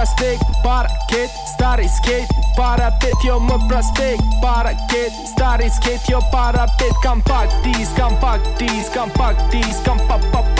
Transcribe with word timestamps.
prospekt 0.00 0.42
Паракет, 0.62 1.30
старый 1.46 1.88
скейт 1.88 2.28
Парапет, 2.56 3.14
йо, 3.24 3.38
мой 3.38 3.58
проспект 3.68 4.22
Паракет, 4.42 5.12
старый 5.26 5.70
скейт, 5.70 6.00
йо, 6.08 6.20
парапет 6.32 6.94
Компакт 7.02 7.52
диск, 7.62 7.94
компакт 7.96 8.46
диск, 8.58 8.92
компакт 8.92 9.50
диск 9.50 9.84
Компа-па-па, 9.84 10.42
компакт 10.42 10.59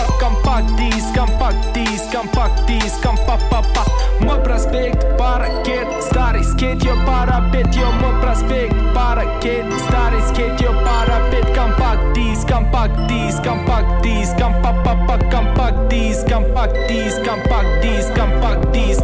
диск, 0.77 1.15
компакт 1.15 1.73
диск 1.75 2.13
Компакт 2.13 2.67
диск, 2.67 3.03
компа-па-па 3.03 3.85
Мой 4.21 4.39
проспект, 4.43 5.17
паракет, 5.19 5.87
старый 6.03 6.45
скейт, 6.45 6.85
йо, 6.85 6.95
парапет 7.07 7.75
Йо, 7.75 7.91
мой 7.93 8.21
проспект, 8.21 8.75
паракет, 8.95 9.67
старый 9.89 10.23
скейт, 10.23 10.61
йо, 10.61 10.73
парапет 10.85 11.55
Компакт 11.55 12.13
диск, 12.15 12.49
компакт 12.49 13.07
диск, 13.09 13.45
компакт 13.45 14.03
диск 14.03 14.39
Компа-па-па, 14.39 15.19
компакт 15.31 15.89
диск, 15.89 16.29
компакт 16.29 16.77
диск, 18.73 19.03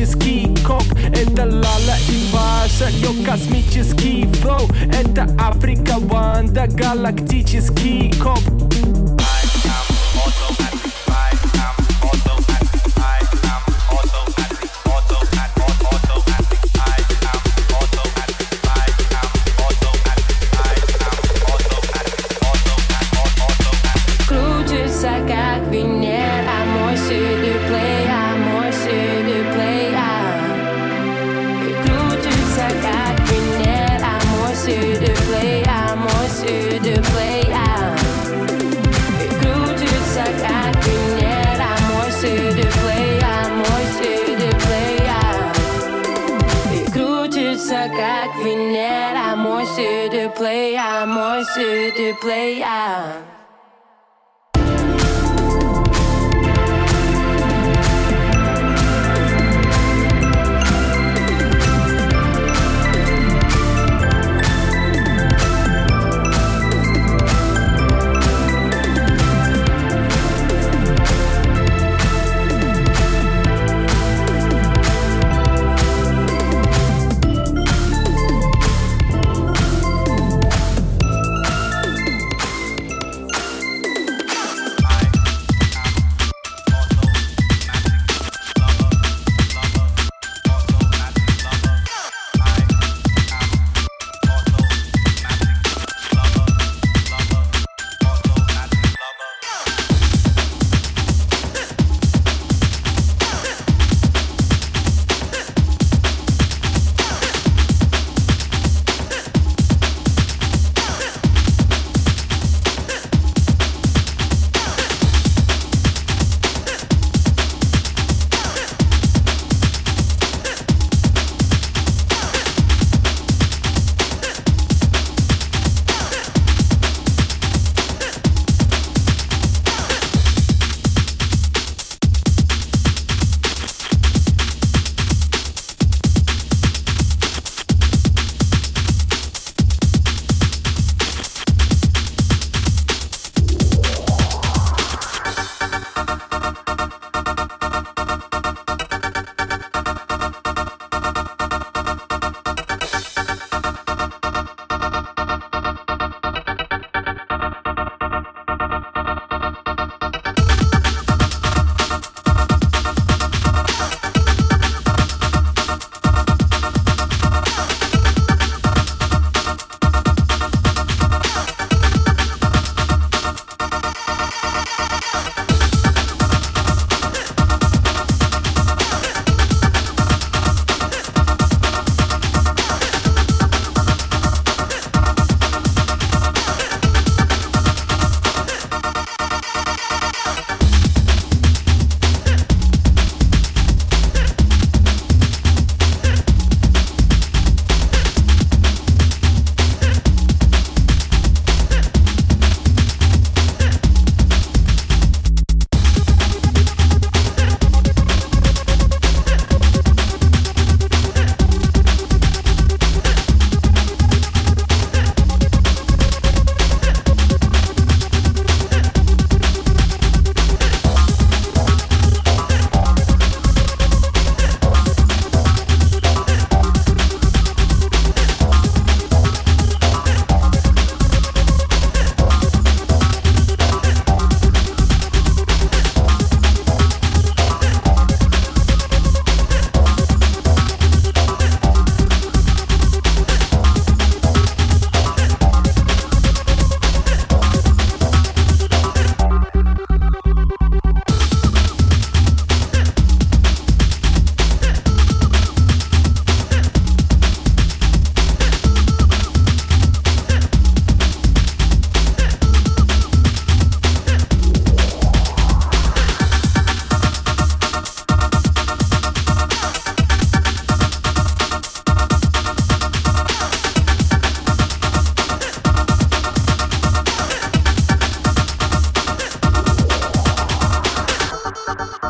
галактический 0.00 0.56
кок. 0.66 0.84
Это 1.14 1.44
Лала 1.44 1.96
и 2.08 2.32
Паша, 2.32 2.88
ее 2.90 3.10
космический 3.24 4.26
флоу. 4.40 4.68
Это 4.88 5.28
Африка 5.38 5.96
Ванда, 5.98 6.66
галактический 6.66 8.12
кок 8.18 8.40
să 47.60 47.80
cac 47.98 48.42
vinera, 48.42 49.34
moi 49.36 49.64
se 49.74 50.08
de 50.10 50.30
play, 50.34 50.78
moi 51.06 51.42
se 51.54 51.92
de 51.96 52.16
play, 52.20 52.64
ah. 52.64 53.39